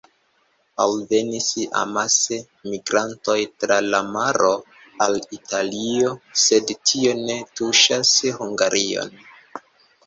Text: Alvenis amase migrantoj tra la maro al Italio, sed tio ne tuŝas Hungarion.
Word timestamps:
Alvenis 0.85 1.49
amase 1.81 2.39
migrantoj 2.71 3.37
tra 3.65 3.77
la 3.89 4.01
maro 4.17 4.51
al 5.09 5.21
Italio, 5.39 6.17
sed 6.47 6.75
tio 6.91 7.15
ne 7.23 7.39
tuŝas 7.61 8.17
Hungarion. 8.41 9.17